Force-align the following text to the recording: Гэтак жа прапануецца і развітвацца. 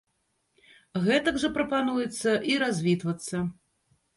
Гэтак 1.03 1.35
жа 1.45 1.51
прапануецца 1.57 2.31
і 2.53 2.59
развітвацца. 2.65 3.47